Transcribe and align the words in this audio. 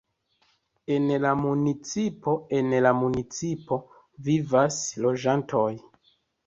En 0.95 1.05
la 1.25 1.33
municipo 1.41 2.35
En 2.61 2.75
la 2.87 2.95
municipo 3.03 3.81
vivas 4.31 4.85
loĝantoj. 5.07 5.71